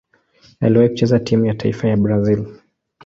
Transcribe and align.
Aliwahi 0.59 0.89
kucheza 0.89 1.19
timu 1.19 1.45
ya 1.45 1.53
taifa 1.53 1.87
ya 1.87 1.97
Brazil. 1.97 2.45